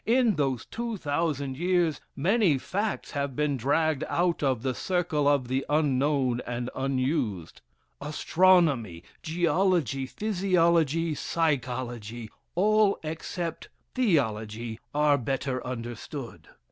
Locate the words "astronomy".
8.01-9.03